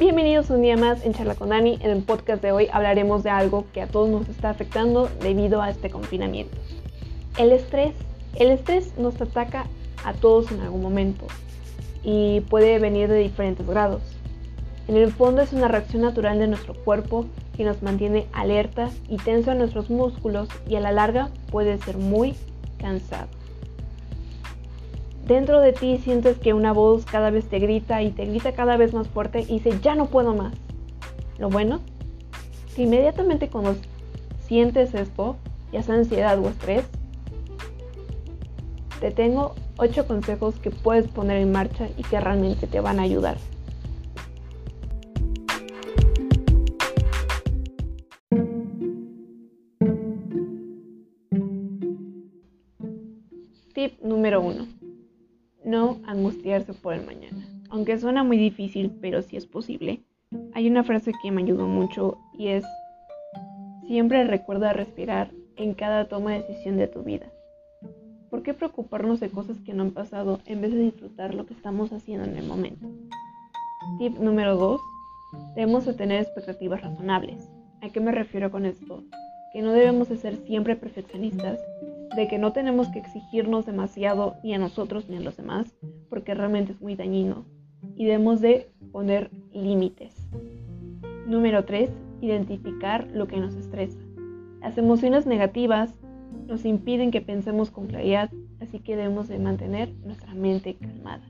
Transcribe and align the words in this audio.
Bienvenidos 0.00 0.48
un 0.48 0.62
día 0.62 0.78
más 0.78 1.04
en 1.04 1.12
Charla 1.12 1.34
con 1.34 1.50
Dani. 1.50 1.78
En 1.82 1.90
el 1.90 2.02
podcast 2.02 2.42
de 2.42 2.52
hoy 2.52 2.68
hablaremos 2.72 3.22
de 3.22 3.28
algo 3.28 3.66
que 3.74 3.82
a 3.82 3.86
todos 3.86 4.08
nos 4.08 4.26
está 4.30 4.48
afectando 4.48 5.10
debido 5.20 5.60
a 5.60 5.68
este 5.68 5.90
confinamiento. 5.90 6.56
El 7.36 7.52
estrés. 7.52 7.92
El 8.34 8.50
estrés 8.50 8.96
nos 8.96 9.20
ataca 9.20 9.66
a 10.02 10.14
todos 10.14 10.50
en 10.52 10.60
algún 10.60 10.80
momento 10.80 11.26
y 12.02 12.40
puede 12.48 12.78
venir 12.78 13.10
de 13.10 13.18
diferentes 13.18 13.66
grados. 13.66 14.00
En 14.88 14.96
el 14.96 15.12
fondo 15.12 15.42
es 15.42 15.52
una 15.52 15.68
reacción 15.68 16.00
natural 16.00 16.38
de 16.38 16.46
nuestro 16.46 16.72
cuerpo 16.72 17.26
que 17.54 17.64
nos 17.64 17.82
mantiene 17.82 18.26
alerta 18.32 18.88
y 19.06 19.18
tensa 19.18 19.54
nuestros 19.54 19.90
músculos 19.90 20.48
y 20.66 20.76
a 20.76 20.80
la 20.80 20.92
larga 20.92 21.28
puede 21.50 21.76
ser 21.76 21.98
muy 21.98 22.36
cansado. 22.78 23.28
Dentro 25.30 25.60
de 25.60 25.72
ti 25.72 25.96
sientes 25.98 26.38
que 26.38 26.54
una 26.54 26.72
voz 26.72 27.04
cada 27.04 27.30
vez 27.30 27.48
te 27.48 27.60
grita 27.60 28.02
y 28.02 28.10
te 28.10 28.26
grita 28.26 28.50
cada 28.50 28.76
vez 28.76 28.92
más 28.92 29.06
fuerte 29.06 29.42
y 29.42 29.60
dice, 29.60 29.78
ya 29.80 29.94
no 29.94 30.06
puedo 30.06 30.34
más. 30.34 30.52
Lo 31.38 31.48
bueno, 31.48 31.78
que 32.74 32.82
inmediatamente 32.82 33.48
cuando 33.48 33.76
sientes 34.40 34.92
esto, 34.92 35.36
ya 35.70 35.84
sea 35.84 35.94
ansiedad 35.94 36.36
o 36.40 36.48
estrés, 36.48 36.84
te 38.98 39.12
tengo 39.12 39.54
8 39.76 40.08
consejos 40.08 40.56
que 40.56 40.72
puedes 40.72 41.06
poner 41.06 41.36
en 41.36 41.52
marcha 41.52 41.88
y 41.96 42.02
que 42.02 42.18
realmente 42.18 42.66
te 42.66 42.80
van 42.80 42.98
a 42.98 43.02
ayudar. 43.02 43.36
Tip 53.72 54.02
número 54.02 54.40
1 54.40 54.79
no 55.70 56.00
angustiarse 56.04 56.74
por 56.74 56.94
el 56.94 57.06
mañana. 57.06 57.46
Aunque 57.70 57.98
suena 57.98 58.24
muy 58.24 58.36
difícil, 58.36 58.90
pero 59.00 59.22
sí 59.22 59.36
es 59.36 59.46
posible. 59.46 60.02
Hay 60.54 60.68
una 60.68 60.82
frase 60.82 61.12
que 61.22 61.30
me 61.30 61.42
ayudó 61.42 61.66
mucho 61.66 62.18
y 62.36 62.48
es, 62.48 62.64
siempre 63.86 64.24
recuerda 64.24 64.72
respirar 64.72 65.30
en 65.56 65.74
cada 65.74 66.08
toma 66.08 66.32
de 66.32 66.42
decisión 66.42 66.76
de 66.76 66.88
tu 66.88 67.02
vida. 67.02 67.30
¿Por 68.30 68.42
qué 68.42 68.54
preocuparnos 68.54 69.20
de 69.20 69.30
cosas 69.30 69.60
que 69.60 69.72
no 69.72 69.82
han 69.84 69.90
pasado 69.92 70.40
en 70.46 70.60
vez 70.60 70.72
de 70.72 70.80
disfrutar 70.80 71.34
lo 71.34 71.46
que 71.46 71.54
estamos 71.54 71.92
haciendo 71.92 72.26
en 72.26 72.36
el 72.36 72.46
momento? 72.46 72.88
Tip 73.98 74.18
número 74.18 74.56
2. 74.56 74.80
Debemos 75.54 75.84
de 75.84 75.94
tener 75.94 76.22
expectativas 76.22 76.80
razonables. 76.80 77.48
¿A 77.82 77.90
qué 77.90 78.00
me 78.00 78.12
refiero 78.12 78.50
con 78.50 78.66
esto? 78.66 79.02
Que 79.52 79.62
no 79.62 79.72
debemos 79.72 80.08
de 80.08 80.16
ser 80.16 80.36
siempre 80.46 80.76
perfeccionistas 80.76 81.58
de 82.14 82.28
que 82.28 82.38
no 82.38 82.52
tenemos 82.52 82.88
que 82.88 82.98
exigirnos 82.98 83.66
demasiado 83.66 84.36
ni 84.42 84.54
a 84.54 84.58
nosotros 84.58 85.08
ni 85.08 85.16
a 85.16 85.20
los 85.20 85.36
demás, 85.36 85.74
porque 86.08 86.34
realmente 86.34 86.72
es 86.72 86.80
muy 86.80 86.96
dañino. 86.96 87.44
Y 87.96 88.04
debemos 88.04 88.40
de 88.40 88.70
poner 88.92 89.30
límites. 89.52 90.28
Número 91.26 91.64
3. 91.64 91.90
Identificar 92.20 93.08
lo 93.12 93.26
que 93.26 93.38
nos 93.38 93.54
estresa. 93.54 93.98
Las 94.60 94.76
emociones 94.76 95.26
negativas 95.26 95.94
nos 96.46 96.64
impiden 96.64 97.10
que 97.10 97.20
pensemos 97.20 97.70
con 97.70 97.86
claridad, 97.86 98.30
así 98.60 98.80
que 98.80 98.96
debemos 98.96 99.28
de 99.28 99.38
mantener 99.38 99.94
nuestra 100.04 100.34
mente 100.34 100.74
calmada. 100.74 101.24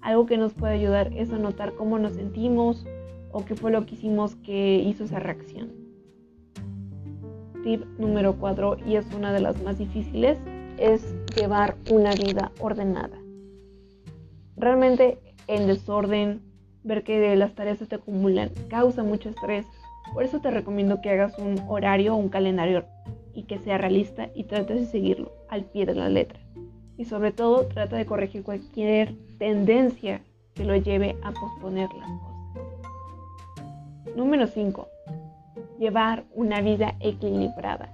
Algo 0.00 0.26
que 0.26 0.36
nos 0.36 0.52
puede 0.52 0.74
ayudar 0.74 1.12
es 1.14 1.32
a 1.32 1.38
notar 1.38 1.74
cómo 1.74 1.98
nos 1.98 2.14
sentimos 2.14 2.84
o 3.32 3.44
qué 3.44 3.54
fue 3.54 3.70
lo 3.70 3.86
que 3.86 3.94
hicimos 3.94 4.34
que 4.36 4.82
hizo 4.84 5.04
esa 5.04 5.18
reacción 5.18 5.83
tip 7.64 7.84
número 7.98 8.34
4 8.34 8.76
y 8.86 8.96
es 8.96 9.06
una 9.14 9.32
de 9.32 9.40
las 9.40 9.60
más 9.62 9.78
difíciles, 9.78 10.38
es 10.78 11.14
llevar 11.34 11.76
una 11.90 12.12
vida 12.14 12.52
ordenada. 12.60 13.18
Realmente 14.56 15.18
el 15.48 15.66
desorden, 15.66 16.42
ver 16.84 17.02
que 17.02 17.34
las 17.34 17.54
tareas 17.54 17.78
se 17.78 17.86
te 17.86 17.96
acumulan, 17.96 18.50
causa 18.68 19.02
mucho 19.02 19.30
estrés. 19.30 19.66
Por 20.12 20.22
eso 20.22 20.40
te 20.40 20.50
recomiendo 20.50 21.00
que 21.00 21.10
hagas 21.10 21.36
un 21.38 21.58
horario 21.68 22.14
o 22.14 22.18
un 22.18 22.28
calendario 22.28 22.84
y 23.32 23.44
que 23.44 23.58
sea 23.58 23.78
realista 23.78 24.28
y 24.34 24.44
trates 24.44 24.80
de 24.80 24.86
seguirlo 24.86 25.32
al 25.48 25.64
pie 25.64 25.86
de 25.86 25.94
la 25.94 26.08
letra. 26.08 26.38
Y 26.96 27.06
sobre 27.06 27.32
todo 27.32 27.66
trata 27.66 27.96
de 27.96 28.06
corregir 28.06 28.44
cualquier 28.44 29.16
tendencia 29.38 30.20
que 30.54 30.64
lo 30.64 30.76
lleve 30.76 31.16
a 31.24 31.32
posponer 31.32 31.88
las 31.94 32.08
cosas. 32.20 32.34
Número 34.14 34.46
5 34.46 34.88
llevar 35.78 36.24
una 36.34 36.60
vida 36.60 36.94
equilibrada. 37.00 37.90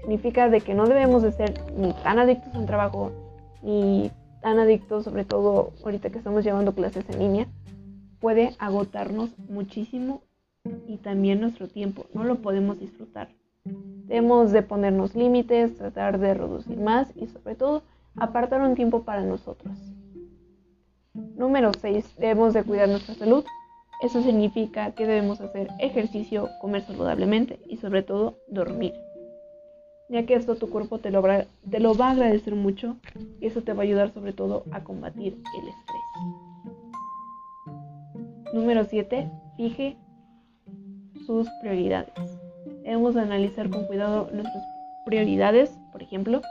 Significa 0.00 0.48
de 0.48 0.60
que 0.60 0.74
no 0.74 0.86
debemos 0.86 1.22
de 1.22 1.32
ser 1.32 1.54
ni 1.76 1.92
tan 1.92 2.18
adictos 2.18 2.54
al 2.54 2.66
trabajo, 2.66 3.12
ni 3.62 4.10
tan 4.40 4.58
adictos, 4.58 5.04
sobre 5.04 5.24
todo 5.24 5.72
ahorita 5.84 6.10
que 6.10 6.18
estamos 6.18 6.44
llevando 6.44 6.74
clases 6.74 7.08
en 7.10 7.18
línea, 7.20 7.46
puede 8.20 8.54
agotarnos 8.58 9.30
muchísimo 9.38 10.22
y 10.86 10.98
también 10.98 11.40
nuestro 11.40 11.68
tiempo, 11.68 12.06
no 12.14 12.24
lo 12.24 12.36
podemos 12.36 12.78
disfrutar. 12.78 13.28
Debemos 13.64 14.50
de 14.52 14.62
ponernos 14.62 15.14
límites, 15.14 15.76
tratar 15.76 16.18
de 16.18 16.34
reducir 16.34 16.78
más 16.78 17.08
y 17.16 17.26
sobre 17.28 17.54
todo 17.54 17.82
apartar 18.16 18.60
un 18.60 18.74
tiempo 18.74 19.02
para 19.02 19.22
nosotros. 19.22 19.76
Número 21.14 21.72
6. 21.80 22.16
Debemos 22.18 22.54
de 22.54 22.64
cuidar 22.64 22.88
nuestra 22.88 23.14
salud 23.14 23.44
eso 24.02 24.20
significa 24.20 24.90
que 24.90 25.06
debemos 25.06 25.40
hacer 25.40 25.68
ejercicio, 25.78 26.50
comer 26.60 26.82
saludablemente 26.82 27.60
y 27.68 27.76
sobre 27.76 28.02
todo 28.02 28.36
dormir. 28.48 28.92
Ya 30.08 30.26
que 30.26 30.34
esto 30.34 30.56
tu 30.56 30.68
cuerpo 30.70 30.98
te 30.98 31.12
lo, 31.12 31.22
va, 31.22 31.46
a 32.08 32.10
agradecer 32.10 32.56
mucho 32.56 32.96
y 33.40 33.46
eso 33.46 33.62
te 33.62 33.72
va 33.72 33.82
a 33.82 33.84
ayudar 33.84 34.10
sobre 34.10 34.32
todo 34.32 34.64
a 34.72 34.82
combatir 34.82 35.34
el 35.34 35.68
estrés. 35.68 36.02
Número 38.52 38.84
7. 38.84 39.30
Fije 39.56 39.96
sus 41.24 41.48
prioridades. 41.60 42.40
Debemos 42.82 43.14
analizar 43.14 43.70
con 43.70 43.86
cuidado 43.86 44.28
nuestras 44.32 44.64
prioridades, 45.06 45.78
por 45.92 46.02
ejemplo, 46.02 46.42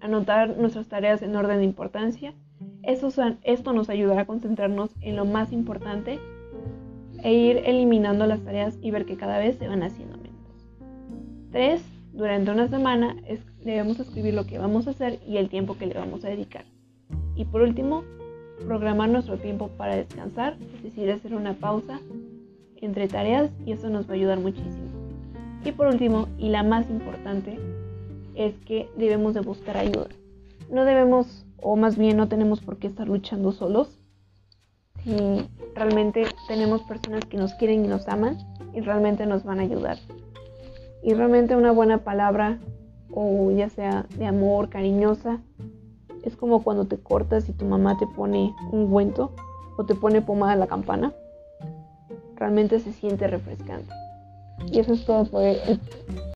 anotar 0.00 0.56
nuestras 0.56 0.86
tareas 0.86 1.22
en 1.22 1.34
orden 1.34 1.58
de 1.58 1.64
importancia. 1.64 2.34
esto 2.84 3.72
nos 3.72 3.90
ayudará 3.90 4.20
a 4.20 4.26
concentrarnos 4.26 4.94
en 5.00 5.16
lo 5.16 5.24
más 5.24 5.50
importante 5.50 6.20
e 7.26 7.34
ir 7.34 7.62
eliminando 7.64 8.24
las 8.24 8.38
tareas 8.44 8.78
y 8.80 8.92
ver 8.92 9.04
que 9.04 9.16
cada 9.16 9.40
vez 9.40 9.56
se 9.56 9.66
van 9.66 9.82
haciendo 9.82 10.16
menos. 10.16 10.36
3. 11.50 11.82
Durante 12.12 12.52
una 12.52 12.68
semana 12.68 13.16
debemos 13.64 13.98
escribir 13.98 14.32
lo 14.32 14.46
que 14.46 14.58
vamos 14.58 14.86
a 14.86 14.90
hacer 14.90 15.18
y 15.26 15.38
el 15.38 15.48
tiempo 15.48 15.76
que 15.76 15.86
le 15.86 15.94
vamos 15.94 16.24
a 16.24 16.28
dedicar. 16.28 16.66
Y 17.34 17.44
por 17.44 17.62
último, 17.62 18.04
programar 18.64 19.08
nuestro 19.08 19.38
tiempo 19.38 19.70
para 19.76 19.96
descansar, 19.96 20.56
es 20.76 20.84
decir, 20.84 21.10
hacer 21.10 21.34
una 21.34 21.54
pausa 21.54 21.98
entre 22.76 23.08
tareas 23.08 23.50
y 23.64 23.72
eso 23.72 23.90
nos 23.90 24.08
va 24.08 24.12
a 24.12 24.14
ayudar 24.14 24.38
muchísimo. 24.38 24.86
Y 25.64 25.72
por 25.72 25.88
último, 25.88 26.28
y 26.38 26.50
la 26.50 26.62
más 26.62 26.88
importante, 26.88 27.58
es 28.36 28.54
que 28.66 28.88
debemos 28.96 29.34
de 29.34 29.40
buscar 29.40 29.76
ayuda. 29.76 30.10
No 30.70 30.84
debemos, 30.84 31.44
o 31.56 31.74
más 31.74 31.98
bien 31.98 32.18
no 32.18 32.28
tenemos 32.28 32.60
por 32.60 32.76
qué 32.76 32.86
estar 32.86 33.08
luchando 33.08 33.50
solos, 33.50 33.98
y 35.06 35.48
realmente 35.76 36.26
tenemos 36.48 36.82
personas 36.82 37.24
que 37.26 37.36
nos 37.36 37.54
quieren 37.54 37.84
y 37.84 37.88
nos 37.88 38.08
aman 38.08 38.38
y 38.74 38.80
realmente 38.80 39.24
nos 39.24 39.44
van 39.44 39.60
a 39.60 39.62
ayudar. 39.62 39.98
Y 41.02 41.14
realmente 41.14 41.54
una 41.54 41.70
buena 41.70 41.98
palabra 41.98 42.58
o 43.12 43.52
ya 43.52 43.70
sea 43.70 44.04
de 44.18 44.26
amor, 44.26 44.68
cariñosa, 44.68 45.40
es 46.24 46.36
como 46.36 46.64
cuando 46.64 46.86
te 46.86 46.98
cortas 46.98 47.48
y 47.48 47.52
tu 47.52 47.64
mamá 47.64 47.96
te 47.98 48.06
pone 48.08 48.52
un 48.72 48.92
guento 48.92 49.30
o 49.76 49.84
te 49.84 49.94
pone 49.94 50.22
pomada 50.22 50.54
en 50.54 50.60
la 50.60 50.66
campana. 50.66 51.12
Realmente 52.34 52.80
se 52.80 52.92
siente 52.92 53.28
refrescante. 53.28 53.94
Y 54.72 54.80
eso 54.80 54.94
es 54.94 55.04
todo 55.04 55.24
por 55.24 55.44
el 55.44 55.80